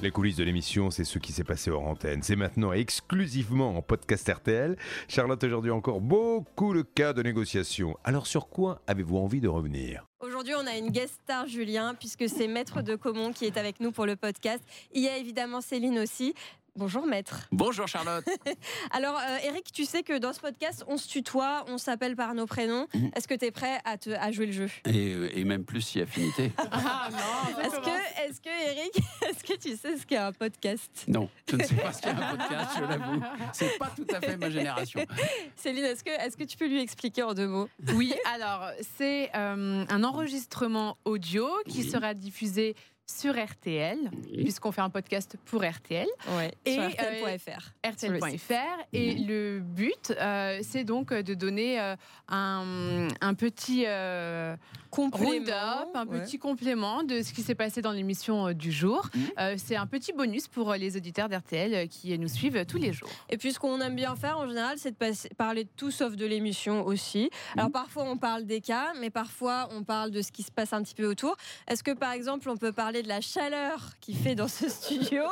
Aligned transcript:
Les 0.00 0.12
coulisses 0.12 0.36
de 0.36 0.44
l'émission, 0.44 0.92
c'est 0.92 1.02
ce 1.02 1.18
qui 1.18 1.32
s'est 1.32 1.42
passé 1.42 1.72
hors 1.72 1.82
antenne. 1.82 2.22
C'est 2.22 2.36
maintenant 2.36 2.72
exclusivement 2.72 3.76
en 3.76 3.82
podcast 3.82 4.28
RTL. 4.32 4.76
Charlotte, 5.08 5.42
aujourd'hui 5.42 5.72
encore 5.72 6.00
beaucoup 6.00 6.72
le 6.72 6.84
cas 6.84 7.12
de 7.12 7.20
négociation. 7.20 7.98
Alors 8.04 8.28
sur 8.28 8.48
quoi 8.48 8.80
avez-vous 8.86 9.16
envie 9.16 9.40
de 9.40 9.48
revenir? 9.48 10.06
Aujourd'hui, 10.20 10.54
on 10.54 10.66
a 10.68 10.76
une 10.76 10.90
guest 10.90 11.14
star, 11.24 11.48
Julien, 11.48 11.96
puisque 11.98 12.28
c'est 12.28 12.46
Maître 12.46 12.80
de 12.80 12.94
Comont 12.94 13.32
qui 13.32 13.46
est 13.46 13.56
avec 13.56 13.80
nous 13.80 13.90
pour 13.90 14.06
le 14.06 14.14
podcast. 14.14 14.62
Il 14.92 15.02
y 15.02 15.08
a 15.08 15.16
évidemment 15.16 15.60
Céline 15.60 15.98
aussi. 15.98 16.32
Bonjour 16.78 17.04
maître. 17.06 17.48
Bonjour 17.50 17.88
Charlotte. 17.88 18.24
Alors 18.92 19.16
euh, 19.18 19.38
Eric, 19.48 19.72
tu 19.72 19.84
sais 19.84 20.04
que 20.04 20.16
dans 20.16 20.32
ce 20.32 20.38
podcast, 20.38 20.84
on 20.86 20.96
se 20.96 21.08
tutoie, 21.08 21.64
on 21.66 21.76
s'appelle 21.76 22.14
par 22.14 22.34
nos 22.34 22.46
prénoms. 22.46 22.86
Mhm. 22.94 23.10
Est-ce 23.16 23.26
que 23.26 23.34
tu 23.34 23.46
es 23.46 23.50
prêt 23.50 23.80
à, 23.84 23.98
te, 23.98 24.10
à 24.10 24.30
jouer 24.30 24.46
le 24.46 24.52
jeu? 24.52 24.68
Et, 24.84 25.42
même 25.42 25.64
plus 25.64 25.80
si 25.80 26.00
affinité. 26.00 26.52
ah 26.70 27.08
non, 27.10 27.62
est-ce 27.64 27.80
que, 27.80 27.97
est 28.28 28.42
que 28.42 28.48
Eric, 28.48 28.96
est-ce 29.28 29.44
que 29.44 29.58
tu 29.58 29.76
sais 29.76 29.96
ce 29.96 30.06
qu'est 30.06 30.16
un 30.16 30.32
podcast? 30.32 31.04
Non, 31.08 31.28
je 31.50 31.56
ne 31.56 31.62
sais 31.62 31.74
pas 31.74 31.92
ce 31.92 32.02
qu'est 32.02 32.08
un 32.08 32.36
podcast, 32.36 32.70
je 32.76 32.84
l'avoue. 32.84 33.22
C'est 33.52 33.78
pas 33.78 33.90
tout 33.96 34.06
à 34.14 34.20
fait 34.20 34.36
ma 34.36 34.50
génération. 34.50 35.00
Céline, 35.56 35.84
est-ce 35.84 36.04
que, 36.04 36.10
est 36.10 36.36
que 36.36 36.44
tu 36.44 36.56
peux 36.56 36.68
lui 36.68 36.80
expliquer 36.80 37.22
en 37.22 37.34
deux 37.34 37.46
mots? 37.46 37.68
Oui, 37.94 38.14
alors 38.32 38.70
c'est 38.96 39.30
euh, 39.34 39.84
un 39.88 40.04
enregistrement 40.04 40.96
audio 41.04 41.48
qui 41.66 41.84
sera 41.84 42.14
diffusé 42.14 42.74
sur 43.10 43.34
RTL, 43.34 43.98
puisqu'on 44.34 44.70
fait 44.70 44.82
un 44.82 44.90
podcast 44.90 45.36
pour 45.46 45.64
RTL. 45.64 46.06
et 46.64 46.74
sur 46.74 46.88
RTL.fr. 46.88 47.72
Euh, 47.84 47.90
RTL.fr. 47.90 48.52
Et 48.92 49.14
mhm. 49.14 49.26
le 49.26 49.60
but, 49.60 50.12
euh, 50.20 50.58
c'est 50.62 50.84
donc 50.84 51.12
de 51.12 51.34
donner 51.34 51.80
euh, 51.80 51.96
un, 52.28 53.08
un, 53.20 53.34
petit 53.34 53.86
complément, 54.90 55.86
un 55.94 56.06
petit 56.06 56.38
complément 56.38 57.02
de 57.02 57.22
ce 57.22 57.32
qui 57.32 57.42
s'est 57.42 57.54
passé 57.54 57.80
dans 57.80 57.92
l'émission 57.92 58.52
du 58.52 58.70
jour. 58.70 59.08
Mhm. 59.14 59.56
c'est 59.56 59.76
un 59.76 59.86
petit 59.86 60.12
bonus 60.12 60.46
pour 60.46 60.74
les 60.74 60.96
auditeurs 60.96 61.28
d'RTL 61.28 61.88
qui 61.88 62.16
nous 62.18 62.28
suivent 62.28 62.66
tous 62.66 62.78
les 62.78 62.92
jours. 62.92 63.08
Et 63.30 63.38
puis 63.38 63.52
ce 63.52 63.58
qu'on 63.58 63.80
aime 63.80 63.96
bien 63.96 64.14
faire 64.16 64.38
en 64.38 64.46
général, 64.46 64.76
c'est 64.78 64.90
de 64.90 65.34
parler 65.34 65.64
de 65.64 65.70
tout 65.76 65.90
sauf 65.90 66.14
de 66.14 66.26
l'émission 66.26 66.84
aussi. 66.86 67.30
Alors 67.54 67.68
mhm. 67.68 67.72
parfois 67.72 68.04
on 68.04 68.18
parle 68.18 68.44
des 68.44 68.60
cas, 68.60 68.92
mais 69.00 69.10
parfois 69.10 69.68
on 69.72 69.82
parle 69.82 70.10
de 70.10 70.20
ce 70.20 70.30
qui 70.30 70.42
se 70.42 70.50
passe 70.50 70.74
un 70.74 70.82
petit 70.82 70.94
peu 70.94 71.06
autour. 71.06 71.36
Est-ce 71.66 71.82
que 71.82 71.92
par 71.92 72.12
exemple 72.12 72.50
on 72.50 72.56
peut 72.56 72.72
parler 72.72 72.97
de 73.02 73.08
la 73.08 73.20
chaleur 73.20 73.92
qui 74.00 74.14
fait 74.14 74.34
dans 74.34 74.48
ce 74.48 74.68
studio. 74.68 75.22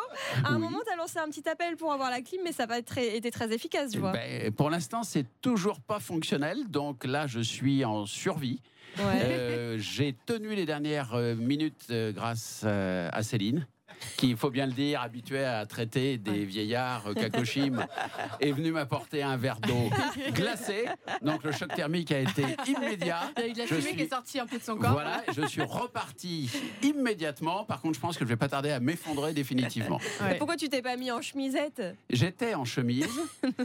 À 0.45 0.51
un 0.51 0.59
moment, 0.59 0.79
tu 0.87 0.93
as 0.93 0.97
lancé 0.97 1.19
un 1.19 1.29
petit 1.29 1.49
appel 1.49 1.77
pour 1.77 1.93
avoir 1.93 2.11
la 2.11 2.21
clim, 2.21 2.41
mais 2.45 2.53
ça 2.53 2.65
n'a 2.65 2.69
pas 2.69 2.79
été 2.79 3.31
très 3.31 3.53
efficace, 3.53 3.93
je 3.95 3.99
vois. 3.99 4.13
Ben, 4.13 4.53
pour 4.53 4.71
l'instant, 4.71 5.03
c'est 5.03 5.27
toujours 5.41 5.81
pas 5.81 6.01
fonctionnel. 6.01 6.69
Donc 6.69 7.05
là, 7.05 7.27
je 7.27 7.41
suis 7.41 7.85
en 7.85 8.07
survie. 8.07 8.61
Euh, 8.99 9.77
j'ai 9.79 10.15
tenu 10.27 10.55
les 10.55 10.67
dernières 10.67 11.15
euh, 11.15 11.35
minutes 11.35 11.87
euh, 11.91 12.13
grâce 12.13 12.65
à 12.65 13.23
Céline 13.23 13.67
qui, 14.17 14.31
il 14.31 14.37
faut 14.37 14.51
bien 14.51 14.67
le 14.67 14.73
dire, 14.73 15.01
habitué 15.01 15.45
à 15.45 15.65
traiter 15.67 16.19
des 16.19 16.45
vieillards 16.45 17.15
Kakoshim, 17.15 17.85
est 18.41 18.53
venu 18.53 18.73
m'apporter 18.73 19.23
un 19.23 19.37
verre 19.37 19.61
d'eau 19.61 19.91
glacé. 20.33 20.87
Donc 21.23 21.45
le 21.45 21.53
choc 21.53 21.75
thermique 21.75 22.13
a 22.13 22.21
été 22.21 22.43
immédiat. 22.67 23.21
Il 23.37 23.43
y 23.43 23.45
a 23.45 23.49
eu 23.49 23.53
de 23.53 23.59
la 23.59 23.67
fumée 23.67 23.97
qui 23.97 24.03
est 24.03 24.13
sortie 24.13 24.39
un 24.41 24.47
peu 24.47 24.59
de 24.59 24.63
son 24.63 24.77
corps. 24.77 24.93
Voilà, 24.93 25.23
je 25.35 25.47
suis 25.47 25.63
reparti 25.63 26.51
immédiatement. 26.83 27.65
Par 27.65 27.81
contre, 27.81 27.95
je 27.95 28.01
pense 28.01 28.17
que 28.17 28.25
je 28.25 28.29
vais 28.29 28.37
pas 28.37 28.49
tarder 28.49 28.71
à 28.71 28.81
m'effondrer 28.81 29.33
définitivement. 29.33 30.01
Pourquoi 30.39 30.57
tu 30.57 30.69
t'es 30.69 30.83
pas 30.83 30.97
mis 30.97 31.11
en 31.11 31.21
chemisette? 31.21 31.83
J'étais 32.11 32.55
en 32.55 32.65
chemise. 32.65 33.09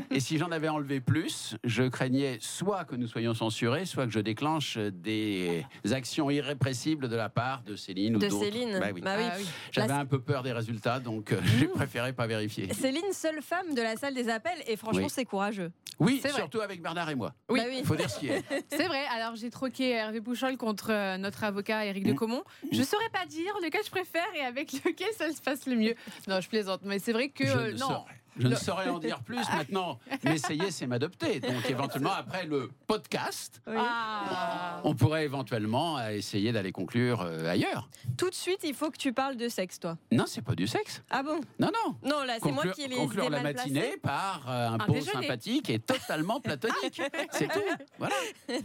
et 0.10 0.20
si 0.20 0.38
j'en 0.38 0.52
avais 0.52 0.70
enlevé 0.70 1.00
plus, 1.00 1.56
je 1.64 1.84
craignais 1.84 2.38
soit 2.42 2.86
que 2.86 2.96
nous 2.96 3.08
soyons 3.08 3.34
censurés, 3.34 3.86
soit 3.86 4.06
que 4.06 4.12
je 4.14 4.20
déclenche 4.20 4.78
des 4.78 5.66
actions 5.92 6.30
irrépressibles 6.30 7.10
de 7.10 7.16
la 7.16 7.30
part 7.30 7.64
de 7.64 7.76
Céline 7.76 8.16
ou 8.16 8.20
d'autres. 8.20 8.40
De 8.40 8.44
Céline 8.44 8.80
bah 8.80 8.88
oui. 8.94 9.02
Bah 9.02 9.16
oui. 9.18 9.26
Ah 9.28 9.38
J'avais 9.72 9.94
un 9.94 10.06
peu 10.06 10.21
peur 10.22 10.44
des 10.44 10.52
résultats, 10.52 11.00
donc 11.00 11.32
euh, 11.32 11.40
j'ai 11.58 11.68
préféré 11.68 12.14
pas 12.14 12.28
vérifier. 12.28 12.74
Céline, 12.74 13.12
seule 13.14 13.42
femme 13.42 13.74
de 13.74 13.82
la 13.82 13.96
salle 13.98 14.14
des 14.14 14.30
appels, 14.30 14.62
et 14.68 14.78
franchement, 14.78 15.10
c'est 15.10 15.26
courageux. 15.26 15.72
Oui, 16.00 16.22
surtout 16.36 16.62
avec 16.62 16.82
Bernard 16.82 17.10
et 17.10 17.16
moi. 17.16 17.34
Oui, 17.48 17.60
bah 17.60 17.86
faut 17.86 17.96
dire 17.96 18.10
ce 18.10 18.20
qui 18.20 18.30
est. 18.30 18.44
C'est 18.70 18.88
vrai. 18.88 19.06
Alors 19.14 19.36
j'ai 19.36 19.52
troqué 19.52 19.92
Hervé 19.92 20.20
Bouchol 20.20 20.58
contre 20.58 20.92
euh, 20.92 21.18
notre 21.18 21.44
avocat 21.44 21.86
Éric 21.86 22.06
de 22.06 22.14
Comont. 22.14 22.44
Je 22.72 22.82
saurais 22.82 23.10
pas 23.10 23.28
dire 23.28 23.54
lequel 23.64 23.82
je 23.86 23.92
préfère 23.92 24.26
et 24.36 24.42
avec 24.42 24.72
lequel 24.84 25.10
ça 25.16 25.32
se 25.32 25.42
passe 25.42 25.68
le 25.68 25.76
mieux. 25.76 25.96
Non, 26.28 26.42
je 26.42 26.50
plaisante, 26.50 26.82
mais 26.86 26.98
c'est 26.98 27.14
vrai 27.14 27.30
que 27.30 27.44
euh, 27.44 27.74
non. 27.74 28.04
Je 28.38 28.48
ne 28.48 28.56
saurais 28.56 28.88
en 28.90 28.98
dire 28.98 29.22
plus 29.22 29.46
maintenant. 29.54 30.00
M'essayer, 30.24 30.72
c'est 30.72 30.88
m'adopter. 30.88 31.40
Donc 31.40 31.70
éventuellement, 31.70 32.14
après 32.14 32.46
le 32.46 32.72
podcast, 32.88 33.62
ah. 33.68 34.51
On 34.84 34.94
pourrait 34.94 35.26
éventuellement 35.26 36.00
essayer 36.10 36.52
d'aller 36.52 36.72
conclure 36.72 37.22
euh, 37.22 37.50
ailleurs. 37.50 37.90
Tout 38.18 38.30
de 38.30 38.36
suite, 38.36 38.60
il 38.64 38.74
faut 38.74 38.92
que 38.92 38.98
tu 38.98 39.14
parles 39.14 39.38
de 39.38 39.48
sexe, 39.48 39.80
toi. 39.80 39.98
Non, 40.12 40.26
c'est 40.28 40.44
pas 40.44 40.56
du 40.56 40.68
sexe. 40.68 41.02
Ah 41.10 41.24
bon? 41.24 41.40
Non, 41.60 41.70
non. 41.86 41.96
Non, 42.04 42.24
là, 42.24 42.38
c'est 42.42 42.52
moi 42.52 42.68
qui 42.68 42.84
ai 42.84 42.88
les 42.88 42.96
Conclure 42.96 43.30
la 43.30 43.42
matinée 43.42 43.96
par 44.02 44.46
euh, 44.48 44.70
un, 44.70 44.78
pot 44.78 45.02
sympathique 45.02 45.70
et 45.70 45.80
totalement 45.80 46.40
platonique. 46.42 47.02
c'est 47.32 47.48
tout. 47.48 47.60
Voilà. 47.98 48.16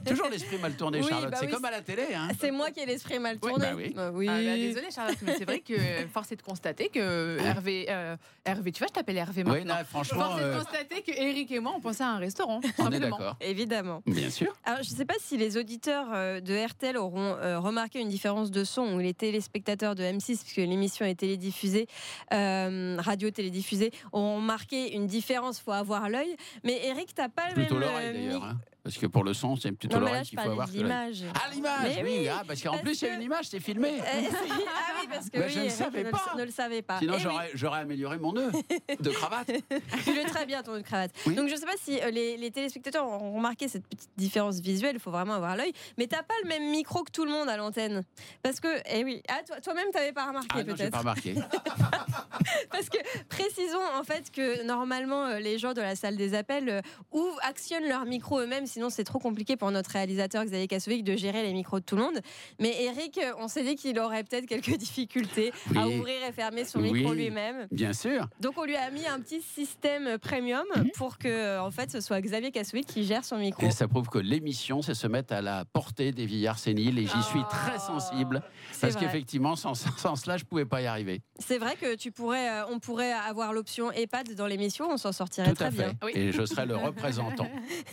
Toujours 0.04 0.28
l'esprit 0.28 0.58
mal 0.58 0.76
tourné, 0.76 1.02
Charlotte. 1.02 1.30
Bah 1.30 1.38
c'est 1.40 1.48
comme 1.48 1.64
à 1.64 1.70
la 1.70 1.80
télé. 1.80 2.08
Hein. 2.14 2.28
C'est 2.38 2.50
moi 2.50 2.70
qui 2.70 2.80
ai 2.80 2.86
l'esprit 2.86 3.18
mal 3.18 3.38
tourné. 3.38 3.72
Oui, 3.74 3.92
bah 3.94 4.10
oui. 4.12 4.26
Ah, 4.28 4.34
bah, 4.34 4.56
désolée, 4.56 4.90
Charlotte, 4.90 5.18
mais 5.22 5.36
c'est 5.38 5.44
vrai 5.44 5.60
que 5.60 5.74
force 6.12 6.32
est 6.32 6.36
de 6.36 6.42
constater 6.42 6.88
que 6.88 7.38
Hervé, 7.40 7.86
euh, 7.88 8.16
Hervé, 8.44 8.72
tu 8.72 8.78
vois, 8.78 8.88
je 8.88 8.92
t'appelle 8.92 9.16
Hervé 9.16 9.44
oui, 9.46 9.64
non, 9.64 9.74
franchement. 9.88 10.24
Force 10.24 10.40
est 10.40 10.44
de 10.44 10.48
euh, 10.48 10.58
constater 10.58 11.02
que 11.02 11.12
Eric 11.12 11.50
et 11.52 11.60
moi, 11.60 11.72
on 11.76 11.80
pensait 11.80 12.04
à 12.04 12.10
un 12.10 12.18
restaurant. 12.18 12.60
On 12.78 12.90
est 12.90 13.00
d'accord. 13.00 13.36
Évidemment. 13.40 14.02
Bien 14.06 14.30
sûr. 14.30 14.52
Alors, 14.64 14.82
je 14.82 14.90
ne 14.90 14.96
sais 14.96 15.04
pas 15.04 15.14
si 15.20 15.36
les 15.36 15.56
auditeurs 15.56 16.05
euh, 16.12 16.40
de 16.40 16.54
RTL 16.54 16.96
auront 16.96 17.36
euh, 17.36 17.58
remarqué 17.58 18.00
une 18.00 18.08
différence 18.08 18.50
de 18.50 18.64
son 18.64 18.94
ou 18.94 18.98
les 18.98 19.14
téléspectateurs 19.14 19.94
de 19.94 20.02
M6, 20.02 20.40
puisque 20.42 20.56
l'émission 20.56 21.06
est 21.06 21.14
télédiffusée, 21.14 21.86
radio 22.30 23.30
télédiffusée, 23.30 23.92
auront 24.12 24.40
marqué 24.40 24.94
une 24.94 25.06
différence. 25.06 25.58
Il 25.58 25.62
faut 25.62 25.72
avoir 25.72 26.08
l'œil. 26.08 26.36
Mais 26.64 26.86
Eric, 26.86 27.14
tu 27.14 27.20
n'as 27.20 27.28
pas 27.28 27.50
le 27.50 27.62
même. 27.62 28.58
Parce 28.86 28.98
que 28.98 29.06
pour 29.06 29.24
le 29.24 29.34
son, 29.34 29.56
c'est 29.56 29.72
plutôt 29.72 29.98
l'oreille 29.98 30.22
qu'il 30.22 30.38
faut 30.38 30.48
avoir. 30.48 30.68
l'image. 30.68 31.24
Ah, 31.34 31.50
l'image, 31.52 31.98
oui. 32.04 32.28
Ah, 32.28 32.44
parce 32.46 32.62
qu'en 32.62 32.78
plus, 32.78 33.02
il 33.02 33.08
y 33.08 33.10
a 33.10 33.14
une 33.14 33.22
image, 33.22 33.46
c'est 33.46 33.58
filmé. 33.58 33.94
ah 34.00 34.92
oui, 35.00 35.08
parce 35.10 35.28
que 35.28 35.48
je 35.48 35.58
ne 35.58 35.68
savais 35.68 36.04
pas. 36.04 36.22
ne 36.36 36.44
le 36.44 36.50
savais 36.52 36.82
pas. 36.82 37.00
Sinon, 37.00 37.16
j'aurais 37.54 37.80
amélioré 37.80 38.16
mon 38.18 38.32
nœud 38.32 38.52
de 39.00 39.10
cravate. 39.10 39.48
tu 40.04 40.14
le 40.14 40.24
très 40.28 40.46
bien, 40.46 40.62
ton 40.62 40.74
nœud 40.74 40.82
de 40.82 40.84
cravate. 40.84 41.10
Donc, 41.26 41.48
je 41.48 41.54
ne 41.54 41.58
sais 41.58 41.66
pas 41.66 41.76
si 41.82 42.00
euh, 42.00 42.12
les, 42.12 42.50
téléspectateurs 42.52 43.08
ont 43.08 43.34
remarqué 43.34 43.66
cette 43.66 43.88
petite 43.88 44.08
différence 44.16 44.60
visuelle. 44.60 44.94
Il 44.94 45.00
faut 45.00 45.10
vraiment 45.10 45.34
avoir 45.34 45.56
l'œil. 45.56 45.72
Mais 45.98 46.06
tu 46.06 46.14
n'as 46.14 46.22
pas 46.22 46.34
le 46.44 46.48
même 46.48 46.70
micro 46.70 47.02
que 47.02 47.10
tout 47.10 47.24
le 47.24 47.32
monde 47.32 47.48
à 47.48 47.56
l'antenne. 47.56 48.04
Parce 48.44 48.60
que, 48.60 48.68
eh 48.88 49.02
oui, 49.02 49.20
ah, 49.28 49.40
toi-même, 49.60 49.88
tu 49.90 49.98
n'avais 49.98 50.12
pas 50.12 50.28
remarqué 50.28 50.48
ah, 50.60 50.62
peut-être. 50.64 50.92
pas 50.92 50.98
remarqué. 51.00 51.34
parce 52.70 52.88
que, 52.88 52.98
précisons 53.28 53.78
en 53.98 54.04
fait 54.04 54.30
que 54.30 54.62
normalement, 54.64 55.26
euh, 55.26 55.38
les 55.40 55.58
gens 55.58 55.72
de 55.72 55.80
la 55.80 55.96
salle 55.96 56.16
des 56.16 56.34
appels 56.34 56.68
euh, 56.68 56.80
ou 57.10 57.28
actionnent 57.42 57.88
leur 57.88 58.04
micro 58.04 58.38
eux-mêmes, 58.38 58.66
sinon 58.76 58.90
c'est 58.90 59.04
trop 59.04 59.18
compliqué 59.18 59.56
pour 59.56 59.70
notre 59.70 59.88
réalisateur 59.88 60.44
Xavier 60.44 60.68
Kassovic 60.68 61.02
de 61.02 61.16
gérer 61.16 61.42
les 61.42 61.54
micros 61.54 61.80
de 61.80 61.84
tout 61.86 61.96
le 61.96 62.02
monde. 62.02 62.20
Mais 62.60 62.74
Eric, 62.82 63.18
on 63.38 63.48
s'est 63.48 63.62
dit 63.62 63.74
qu'il 63.74 63.98
aurait 63.98 64.22
peut-être 64.22 64.44
quelques 64.44 64.76
difficultés 64.76 65.50
à 65.74 65.88
ouvrir 65.88 66.16
et 66.28 66.32
fermer 66.32 66.66
son 66.66 66.80
micro 66.80 67.14
lui-même. 67.14 67.68
Bien 67.70 67.94
sûr. 67.94 68.28
Donc 68.38 68.58
on 68.58 68.64
lui 68.64 68.76
a 68.76 68.90
mis 68.90 69.06
un 69.06 69.18
petit 69.18 69.40
système 69.40 70.18
premium 70.18 70.66
mhm. 70.76 70.90
pour 70.94 71.16
que 71.16 71.58
en 71.58 71.70
fait 71.70 71.90
ce 71.90 72.02
soit 72.02 72.20
Xavier 72.20 72.50
Kassovic 72.50 72.86
qui 72.86 73.04
gère 73.04 73.24
son 73.24 73.38
micro. 73.38 73.66
Et 73.66 73.70
ça 73.70 73.88
prouve 73.88 74.08
que 74.10 74.18
l'émission, 74.18 74.82
c'est 74.82 74.92
se 74.92 75.06
mettre 75.06 75.32
à 75.32 75.40
la 75.40 75.64
portée 75.64 76.12
des 76.12 76.26
vieillards 76.26 76.58
séniles 76.58 76.98
et 76.98 77.06
j'y 77.06 77.22
suis 77.22 77.40
oh, 77.40 77.48
très 77.48 77.78
sensible 77.78 78.42
parce 78.78 78.94
qu'effectivement 78.94 79.56
sans, 79.56 79.72
sans, 79.72 80.16
cela 80.22 80.36
je 80.36 80.44
pouvais 80.44 80.66
pas 80.66 80.82
y 80.82 80.86
arriver. 80.86 81.22
C'est 81.38 81.56
vrai 81.56 81.76
que 81.76 81.94
tu 81.94 82.12
pourrais, 82.12 82.50
euh, 82.50 82.66
on 82.70 82.78
pourrait 82.78 83.12
avoir 83.12 83.54
l'option 83.54 83.90
EHPAD 83.90 84.34
dans 84.34 84.46
l'émission, 84.46 84.90
on 84.90 84.98
s'en 84.98 85.12
sortirait 85.12 85.54
très 85.54 85.70
bien. 85.70 85.94
Et 86.14 86.30
je 86.30 86.44
serais 86.44 86.66
le 86.66 86.76
représentant. 86.76 87.48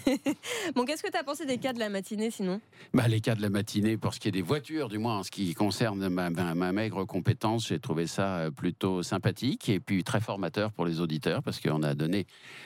bon, 0.75 0.85
qu'est-ce 0.85 1.03
que 1.03 1.11
tu 1.11 1.17
as 1.17 1.23
pensé 1.23 1.45
des 1.45 1.57
cas 1.57 1.73
de 1.73 1.79
la 1.79 1.89
matinée 1.89 2.31
sinon? 2.31 2.59
Bah, 2.93 3.07
Les 3.07 3.21
cas 3.21 3.35
de 3.35 3.41
la 3.41 3.49
matinée, 3.49 3.97
pour 3.97 4.13
ce 4.13 4.19
qui 4.19 4.27
est 4.27 4.31
des 4.31 4.41
voitures, 4.41 4.89
du 4.89 4.97
moins 4.97 5.19
en 5.19 5.23
ce 5.23 5.31
qui 5.31 5.53
concerne 5.53 6.09
ma, 6.09 6.29
ma, 6.29 6.71
maigre 6.71 7.05
compétence, 7.05 7.67
j'ai 7.67 7.79
trouvé 7.79 8.07
ça 8.07 8.37
euh, 8.37 8.51
plutôt 8.51 9.03
sympathique 9.03 9.69
et 9.69 9.79
puis 9.79 10.03
très 10.03 10.19
formateur 10.19 10.71
pour 10.71 10.85
les 10.85 10.99
auditeurs 10.99 11.43
parce 11.43 11.59
qu'on 11.59 11.83
a 11.83 11.93
donné, 11.93 12.25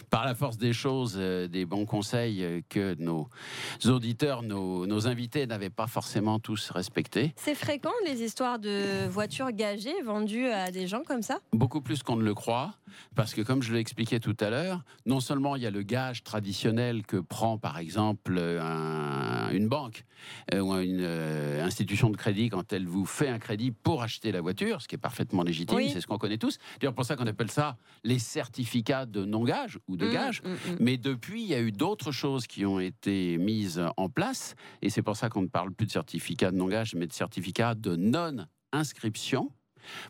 par 0.10 0.26
la 0.26 0.36
force 0.36 0.58
des 0.58 0.74
choses, 0.74 1.16
euh, 1.18 1.48
des 1.48 1.66
bons 1.66 1.86
conseils 1.86 2.44
euh, 2.44 2.62
que 2.70 2.96
nos 3.00 3.28
auditeurs, 3.86 4.44
nos, 4.44 4.86
nos 4.86 5.08
invités 5.08 5.46
n'avaient 5.48 5.70
pas 5.70 5.88
forcément 5.88 6.40
tous 6.40 6.70
respectés. 6.72 7.34
C'est 7.36 7.56
fréquent 7.56 7.92
les 8.06 8.24
histoires 8.24 8.60
de 8.60 9.08
voitures 9.08 9.52
gagées 9.52 10.02
vendues 10.06 10.48
à 10.48 10.72
des 10.72 10.88
gens 10.88 11.04
comme 11.06 11.22
ça? 11.22 11.40
Beaucoup 11.52 11.82
plus 11.82 12.04
qu'on 12.04 12.16
ne 12.16 12.24
le 12.24 12.34
croit 12.34 12.76
parce 13.16 13.34
que 13.34 13.42
comme 13.42 13.62
je 13.62 13.74
l'ai 13.74 13.80
expliqué 13.80 14.20
tout 14.20 14.38
à 14.40 14.50
l'heure, 14.50 14.84
non 15.06 15.20
seulement 15.20 15.56
il 15.56 15.64
y 15.64 15.66
a 15.66 15.72
le 15.72 15.82
gage 15.82 16.24
traditionnel 16.24 17.06
que 17.06 17.18
prend 17.18 17.58
par 17.58 17.78
exemple 17.78 17.97
une 17.98 19.68
banque 19.68 20.06
euh, 20.54 20.60
ou 20.60 20.74
une 20.76 21.02
euh, 21.02 21.64
institution 21.64 22.10
de 22.10 22.18
crédit 22.18 22.50
quand 22.50 22.72
elle 22.74 22.86
vous 22.86 23.06
fait 23.06 23.30
un 23.30 23.40
crédit 23.40 23.72
pour 23.72 24.02
acheter 24.04 24.32
la 24.32 24.42
voiture, 24.42 24.82
ce 24.82 24.88
qui 24.88 24.96
est 24.96 25.00
parfaitement 25.00 25.44
légitime, 25.44 25.80
c'est 25.90 26.02
ce 26.02 26.08
qu'on 26.08 26.18
connaît 26.18 26.38
tous. 26.38 26.58
D'ailleurs, 26.80 26.94
pour 26.94 27.06
ça 27.06 27.16
qu'on 27.16 27.28
appelle 27.28 27.52
ça 27.52 27.78
les 28.04 28.20
certificats 28.20 29.06
de 29.06 29.26
non-gage 29.26 29.80
ou 29.88 29.98
de 29.98 30.08
mmh, 30.08 30.12
gage. 30.12 30.42
Mmh, 30.44 30.50
mmh. 30.50 30.76
Mais 30.80 30.98
depuis, 30.98 31.42
il 31.42 31.48
y 31.48 31.56
a 31.56 31.62
eu 31.62 31.72
d'autres 31.72 32.12
choses 32.12 32.48
qui 32.48 32.66
ont 32.66 32.80
été 32.80 33.38
mises 33.38 33.82
en 33.98 34.10
place, 34.10 34.56
et 34.82 34.90
c'est 34.90 35.02
pour 35.02 35.16
ça 35.16 35.30
qu'on 35.30 35.42
ne 35.42 35.48
parle 35.48 35.72
plus 35.72 35.88
de 35.88 35.92
certificats 35.92 36.52
de 36.52 36.58
non-gage, 36.58 36.96
mais 36.96 37.08
de 37.08 37.14
certificats 37.14 37.76
de 37.76 37.96
non-inscription 37.96 39.52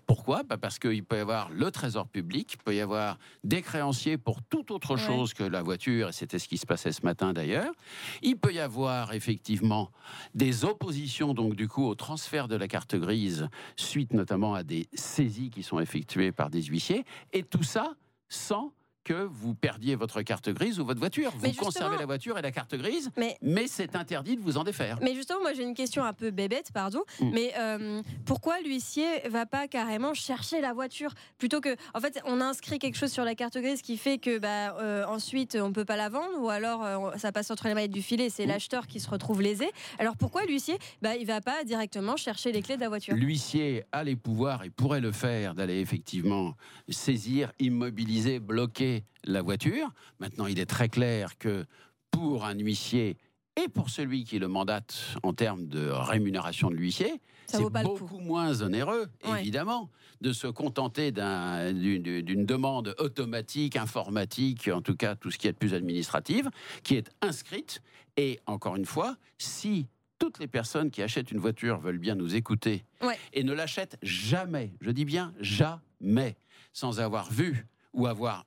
Pourquoi? 0.05 0.43
Bah, 0.43 0.57
Parce 0.57 0.79
qu'il 0.79 1.03
peut 1.03 1.17
y 1.17 1.19
avoir 1.19 1.49
le 1.49 1.71
trésor 1.71 2.07
public, 2.07 2.53
il 2.53 2.57
peut 2.63 2.75
y 2.75 2.81
avoir 2.81 3.17
des 3.43 3.61
créanciers 3.61 4.17
pour 4.17 4.41
toute 4.43 4.71
autre 4.71 4.95
Ouais. 4.95 5.01
chose 5.01 5.33
que 5.33 5.43
la 5.43 5.61
voiture, 5.61 6.09
et 6.09 6.11
c'était 6.11 6.39
ce 6.39 6.47
qui 6.47 6.57
se 6.57 6.65
passait 6.65 6.91
ce 6.91 7.03
matin 7.03 7.33
d'ailleurs. 7.33 7.73
Il 8.21 8.37
peut 8.37 8.53
y 8.53 8.59
avoir 8.59 9.13
effectivement 9.13 9.91
des 10.33 10.65
oppositions, 10.65 11.33
donc 11.33 11.55
du 11.55 11.67
coup, 11.67 11.85
au 11.85 11.95
transfert 11.95 12.47
de 12.47 12.55
la 12.55 12.67
carte 12.67 12.95
grise, 12.95 13.47
suite 13.75 14.13
notamment 14.13 14.53
à 14.55 14.63
des 14.63 14.87
saisies 14.93 15.49
qui 15.49 15.63
sont 15.63 15.79
effectuées 15.79 16.31
par 16.31 16.49
des 16.49 16.63
huissiers, 16.63 17.05
et 17.33 17.43
tout 17.43 17.63
ça 17.63 17.93
sans 18.29 18.71
que 19.07 19.23
vous 19.31 19.55
perdiez 19.55 19.95
votre 19.95 20.21
carte 20.21 20.49
grise 20.49 20.81
ou 20.81 20.85
votre 20.85 20.99
voiture. 20.99 21.31
Vous 21.37 21.53
conservez 21.53 21.97
la 21.97 22.05
voiture 22.05 22.37
et 22.37 22.41
la 22.41 22.51
carte 22.51 22.75
grise, 22.75 23.09
Mais 23.15 23.37
mais 23.41 23.67
c'est 23.67 23.95
interdit 23.95 24.35
de 24.35 24.41
vous 24.41 24.57
en 24.57 24.65
défaire. 24.65 24.99
Mais 25.01 25.15
justement, 25.15 25.39
moi 25.41 25.53
j'ai 25.53 25.63
une 25.63 25.75
question 25.75 26.03
un 26.03 26.11
peu 26.11 26.29
bébête, 26.29 26.71
pardon. 26.73 27.03
Mm. 27.21 27.31
Mais 27.33 27.53
euh, 27.57 28.01
pourquoi 28.25 28.59
l'huissier 28.59 29.07
va 29.29 29.45
pas 29.45 29.69
carrément 29.69 30.13
chercher 30.13 30.59
la 30.59 30.73
voiture 30.73 31.13
plutôt 31.37 31.61
que, 31.61 31.73
en 31.93 32.01
fait, 32.01 32.19
on 32.25 32.41
inscrit 32.41 32.79
quelque 32.79 32.97
chose 32.97 33.11
sur 33.13 33.23
la 33.23 33.33
carte 33.33 33.57
grise 33.57 33.81
qui 33.81 33.95
fait 33.97 34.17
que 34.17 34.39
bah, 34.39 34.75
euh, 34.81 35.05
ensuite 35.07 35.57
on 35.61 35.71
peut 35.71 35.85
pas 35.85 35.95
la 35.95 36.09
vendre 36.09 36.41
ou 36.41 36.49
alors 36.49 36.83
euh, 36.83 37.11
ça 37.17 37.31
passe 37.31 37.49
entre 37.49 37.67
les 37.69 37.75
mailles 37.75 37.87
du 37.87 38.01
filet, 38.01 38.29
c'est 38.29 38.45
Mm. 38.45 38.49
l'acheteur 38.49 38.87
qui 38.87 38.99
se 38.99 39.09
retrouve 39.09 39.41
lésé. 39.41 39.69
Alors 39.99 40.17
pourquoi 40.17 40.43
l'huissier, 40.45 40.77
bah, 41.01 41.15
il 41.15 41.25
va 41.25 41.39
pas 41.39 41.63
directement 41.63 42.17
chercher 42.17 42.51
les 42.51 42.61
clés 42.61 42.75
de 42.75 42.81
la 42.81 42.89
voiture? 42.89 43.15
L'huissier 43.15 43.85
a 43.93 44.03
les 44.03 44.17
pouvoirs 44.17 44.63
et 44.65 44.69
pourrait 44.69 44.99
le 45.01 45.13
faire 45.13 45.55
d'aller 45.55 45.79
effectivement 45.79 46.55
saisir, 46.89 47.53
immobiliser, 47.59 48.39
bloquer 48.39 48.96
la 49.23 49.41
voiture. 49.41 49.91
Maintenant, 50.19 50.47
il 50.47 50.59
est 50.59 50.65
très 50.65 50.89
clair 50.89 51.37
que 51.37 51.65
pour 52.11 52.45
un 52.45 52.55
huissier 52.57 53.17
et 53.55 53.67
pour 53.69 53.89
celui 53.89 54.23
qui 54.23 54.39
le 54.39 54.47
mandate 54.47 55.15
en 55.23 55.33
termes 55.33 55.67
de 55.67 55.89
rémunération 55.89 56.69
de 56.69 56.75
l'huissier, 56.75 57.21
c'est 57.47 57.63
beaucoup 57.83 58.19
moins 58.19 58.61
onéreux, 58.61 59.07
Ouais. 59.25 59.39
évidemment, 59.41 59.89
de 60.21 60.33
se 60.33 60.47
contenter 60.47 61.11
d'un- 61.11 61.71
d'une 61.73 62.45
demande 62.45 62.93
automatique, 62.99 63.75
informatique, 63.77 64.69
en 64.73 64.81
tout 64.81 64.95
cas 64.95 65.15
tout 65.15 65.31
ce 65.31 65.37
qui 65.37 65.47
est 65.47 65.53
de 65.53 65.57
plus 65.57 65.73
administrative, 65.73 66.49
qui 66.83 66.95
est 66.95 67.09
inscrite. 67.21 67.81
Et 68.17 68.39
encore 68.47 68.75
une 68.75 68.85
fois, 68.85 69.15
si 69.37 69.87
toutes 70.19 70.39
les 70.39 70.47
personnes 70.47 70.89
qui 70.91 71.01
achètent 71.03 71.31
une 71.31 71.39
voiture 71.39 71.79
veulent 71.79 71.99
bien 71.99 72.15
nous 72.15 72.35
écouter 72.35 72.83
Ouais. 73.01 73.17
et 73.33 73.43
ne 73.43 73.53
l'achètent 73.53 73.97
jamais, 74.01 74.73
je 74.81 74.89
dis 74.91 75.05
bien 75.05 75.33
jamais, 75.39 76.35
sans 76.73 76.99
avoir 76.99 77.31
vu 77.31 77.65
ou 77.93 78.07
avoir 78.07 78.45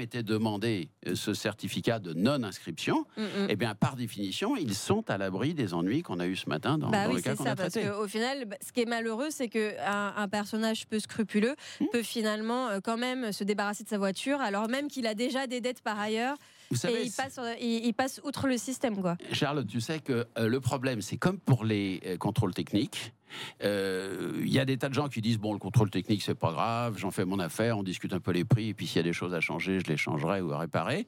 été 0.00 0.22
demandé 0.22 0.88
euh, 1.06 1.14
ce 1.14 1.34
certificat 1.34 1.98
de 1.98 2.12
non-inscription, 2.14 3.04
Mm, 3.16 3.22
mm. 3.22 3.46
eh 3.48 3.56
bien, 3.56 3.74
par 3.74 3.96
définition, 3.96 4.56
ils 4.56 4.74
sont 4.74 5.08
à 5.10 5.18
l'abri 5.18 5.54
des 5.54 5.74
ennuis 5.74 6.02
qu'on 6.02 6.20
a 6.20 6.26
eu 6.26 6.36
ce 6.36 6.48
matin 6.48 6.78
dans, 6.78 6.90
Bah 6.90 7.04
dans 7.04 7.10
oui, 7.10 7.16
le 7.16 7.22
cas 7.22 7.30
c'est 7.32 7.36
qu'on 7.38 7.44
ça, 7.44 7.50
a 7.52 7.56
parce 7.56 7.72
traité. 7.74 7.88
qu'au 7.88 8.06
final, 8.08 8.44
bah, 8.46 8.56
ce 8.64 8.72
qui 8.72 8.80
est 8.80 8.86
malheureux, 8.86 9.28
c'est 9.30 9.48
qu'un 9.48 10.12
un 10.16 10.28
personnage 10.28 10.86
peu 10.86 10.98
scrupuleux 10.98 11.54
Hmm. 11.80 11.86
peut 11.92 12.02
finalement 12.02 12.68
euh, 12.68 12.80
quand 12.82 12.96
même 12.96 13.32
se 13.32 13.44
débarrasser 13.44 13.84
de 13.84 13.88
sa 13.88 13.98
voiture, 13.98 14.40
alors 14.40 14.68
même 14.68 14.88
qu'il 14.88 15.06
a 15.06 15.14
déjà 15.14 15.46
des 15.46 15.60
dettes 15.60 15.80
par 15.82 15.98
ailleurs, 15.98 16.36
Vous 16.70 16.76
savez, 16.76 17.02
et 17.02 17.04
il 17.06 17.12
passe, 17.12 17.34
sur- 17.34 17.44
il, 17.60 17.84
il 17.86 17.92
passe 17.94 18.20
outre 18.24 18.46
le 18.46 18.56
système, 18.58 19.00
quoi. 19.00 19.16
Charlotte, 19.32 19.66
tu 19.66 19.80
sais 19.80 19.98
que 20.00 20.26
euh, 20.38 20.48
le 20.48 20.60
problème, 20.60 21.00
c'est 21.02 21.16
comme 21.16 21.38
pour 21.38 21.64
les 21.64 22.00
euh, 22.06 22.16
contrôles 22.16 22.54
techniques. 22.54 23.12
Euh, 23.64 24.32
Il 24.40 24.52
y 24.52 24.58
a 24.58 24.64
des 24.64 24.76
tas 24.78 24.88
de 24.88 24.94
gens 24.94 25.08
qui 25.08 25.20
disent 25.20 25.38
bon, 25.38 25.52
le 25.52 25.58
contrôle 25.58 25.90
technique, 25.90 26.22
c'est 26.22 26.34
pas 26.34 26.52
grave, 26.52 26.96
j'en 26.98 27.10
fais 27.10 27.24
mon 27.24 27.38
affaire, 27.38 27.78
on 27.78 27.82
discute 27.82 28.12
un 28.12 28.20
peu 28.20 28.32
les 28.32 28.44
prix, 28.44 28.68
et 28.70 28.74
puis 28.74 28.86
s'il 28.86 28.96
y 28.96 29.00
a 29.00 29.04
des 29.04 29.12
choses 29.12 29.34
à 29.34 29.40
changer, 29.40 29.80
je 29.80 29.86
les 29.86 29.96
changerai 29.96 30.40
ou 30.40 30.52
à 30.52 30.58
réparer. 30.58 31.06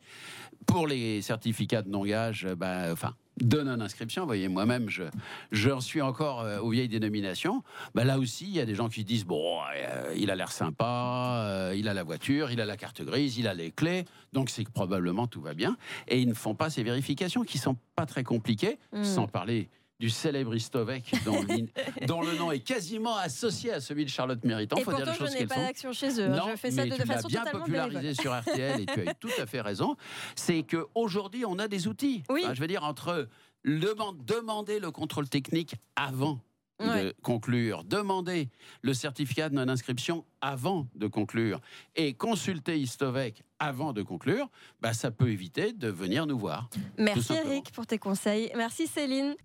Pour 0.67 0.87
les 0.87 1.21
certificats 1.23 1.83
de 1.83 1.91
non-gage, 1.91 2.47
euh, 2.47 2.55
bah, 2.55 2.89
enfin, 2.93 3.15
de 3.41 3.61
non-inscription, 3.63 4.23
vous 4.23 4.29
voyez, 4.29 4.47
moi-même, 4.49 4.89
je, 4.89 5.03
j'en 5.51 5.81
suis 5.81 6.01
encore 6.01 6.43
euh, 6.43 6.61
aux 6.61 6.71
vieilles 6.71 6.89
dénominations. 6.89 7.65
Bah, 7.95 8.05
là 8.05 8.19
aussi, 8.19 8.45
il 8.45 8.55
y 8.55 8.61
a 8.61 8.65
des 8.65 8.77
gens 8.77 8.89
qui 8.89 9.03
disent 9.03 9.25
bon, 9.25 9.59
euh, 9.77 10.15
il 10.17 10.31
a 10.31 10.37
l'air 10.37 10.53
sympa, 10.53 11.43
euh, 11.45 11.75
il 11.77 11.89
a 11.89 11.95
la 11.95 12.05
voiture, 12.05 12.53
il 12.53 12.61
a 12.61 12.65
la 12.65 12.77
carte 12.77 13.03
grise, 13.03 13.37
il 13.37 13.49
a 13.49 13.55
les 13.55 13.73
clés, 13.73 14.05
donc 14.33 14.51
c'est 14.51 14.65
que 14.65 14.71
probablement 14.71 15.27
tout 15.27 15.41
va 15.41 15.53
bien. 15.53 15.77
Et 16.07 16.21
ils 16.21 16.29
ne 16.29 16.35
font 16.35 16.55
pas 16.55 16.71
ces 16.71 16.85
vérifications 16.85 17.43
qui 17.43 17.59
sont 17.59 17.77
pas 17.97 18.07
très 18.07 18.23
compliquées, 18.23 18.79
Mm. 18.93 19.03
sans 19.05 19.27
parler 19.27 19.69
du 20.01 20.11
célèbre 20.11 20.55
Istovec, 20.55 21.13
dont, 21.25 21.41
le 22.23 22.37
nom 22.37 22.51
est 22.51 22.61
quasiment 22.61 23.17
associé 23.17 23.73
à 23.73 23.81
celui 23.81 24.05
de 24.05 24.11
Charlotte 24.11 24.43
Méritant. 24.45 24.77
Et 24.77 24.83
faut 24.83 24.93
dire 24.93 25.05
pourtant, 25.07 25.27
je 25.27 25.39
n'ai 25.39 25.47
pas 25.47 25.57
d'action 25.57 25.93
chez 25.93 26.21
eux. 26.21 26.25
hein. 26.25 26.37
Non, 26.37 26.49
je 26.51 26.57
fais 26.57 26.71
ça 26.71 26.85
mais 26.85 26.91
de, 26.91 26.97
tu 26.97 27.07
façon 27.07 27.29
bien 27.29 27.45
popularisé 27.45 28.15
sur 28.15 28.37
RTL 28.37 28.81
et 28.81 28.87
tu 28.87 29.09
as 29.09 29.15
tout 29.15 29.31
à 29.39 29.47
fait 29.47 29.61
raison. 29.61 29.97
C'est 30.35 30.65
qu'aujourd'hui, 30.65 31.45
on 31.47 31.59
a 31.59 31.69
des 31.69 31.87
outils. 31.87 32.23
Oui. 32.29 32.43
Enfin, 32.45 32.55
je 32.55 32.61
veux 32.61 32.67
dire, 32.67 32.83
entre 32.85 33.29
le, 33.63 33.95
demander 34.25 34.81
le 34.81 34.91
contrôle 34.91 35.29
technique 35.29 35.75
avant 35.97 36.41
Ouais. 36.81 37.05
de 37.05 37.15
conclure, 37.23 37.85
demander 37.85 38.49
le 38.83 38.95
certificat 38.95 39.49
de 39.49 39.55
non-inscription 39.55 40.25
avant 40.41 40.89
de 40.97 41.07
conclure 41.07 41.61
et 41.95 42.15
consulter 42.15 42.81
Istovec 42.81 43.45
avant 43.61 43.93
de 43.93 44.03
conclure, 44.03 44.51
bah, 44.81 44.93
ça 44.93 45.13
peut 45.13 45.31
éviter 45.31 45.73
de 45.73 45.87
venir 45.87 46.27
nous 46.27 46.37
voir. 46.37 46.69
Merci. 46.99 47.33
Eric 47.33 47.71
pour 47.71 47.87
tes 47.87 47.99
conseils. 47.99 48.51
Merci 48.57 48.89
Céline. 48.89 49.37